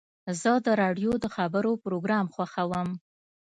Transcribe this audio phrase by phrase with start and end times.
[0.41, 2.89] زه د راډیو د خبرو پروګرام خوښوم.